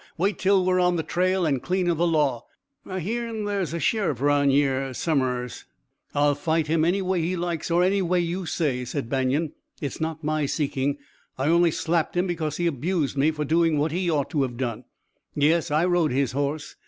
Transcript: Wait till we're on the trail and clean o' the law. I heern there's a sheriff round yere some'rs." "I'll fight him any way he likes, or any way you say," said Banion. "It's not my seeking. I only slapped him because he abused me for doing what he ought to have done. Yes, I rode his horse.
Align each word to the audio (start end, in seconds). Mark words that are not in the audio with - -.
Wait 0.17 0.39
till 0.39 0.65
we're 0.65 0.79
on 0.79 0.95
the 0.95 1.03
trail 1.03 1.45
and 1.45 1.61
clean 1.61 1.87
o' 1.87 1.93
the 1.93 2.07
law. 2.07 2.43
I 2.87 2.99
heern 3.01 3.45
there's 3.45 3.71
a 3.71 3.79
sheriff 3.79 4.19
round 4.19 4.51
yere 4.51 4.95
some'rs." 4.95 5.65
"I'll 6.15 6.33
fight 6.33 6.65
him 6.65 6.83
any 6.83 7.03
way 7.03 7.21
he 7.21 7.35
likes, 7.35 7.69
or 7.69 7.83
any 7.83 8.01
way 8.01 8.19
you 8.19 8.47
say," 8.47 8.83
said 8.83 9.11
Banion. 9.11 9.51
"It's 9.79 10.01
not 10.01 10.23
my 10.23 10.47
seeking. 10.47 10.97
I 11.37 11.49
only 11.49 11.69
slapped 11.69 12.17
him 12.17 12.25
because 12.25 12.57
he 12.57 12.65
abused 12.65 13.15
me 13.15 13.29
for 13.29 13.45
doing 13.45 13.77
what 13.77 13.91
he 13.91 14.09
ought 14.09 14.31
to 14.31 14.41
have 14.41 14.57
done. 14.57 14.85
Yes, 15.35 15.69
I 15.69 15.85
rode 15.85 16.11
his 16.11 16.31
horse. 16.31 16.75